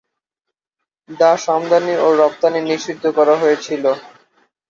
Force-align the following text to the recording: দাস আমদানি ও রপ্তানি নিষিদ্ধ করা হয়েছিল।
দাস 1.09 1.43
আমদানি 1.55 1.93
ও 1.97 2.07
রপ্তানি 2.21 2.59
নিষিদ্ধ 2.61 3.03
করা 3.17 3.35
হয়েছিল। 3.41 3.83